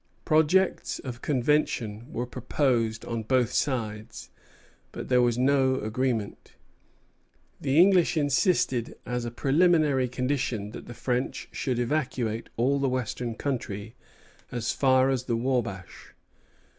[0.25, 4.31] Projects of convention were proposed on both sides,
[4.91, 6.55] but there was no agreement.
[7.59, 13.35] The English insisted as a preliminary condition that the French should evacuate all the western
[13.35, 13.93] country
[14.51, 16.15] as far as the Wabash.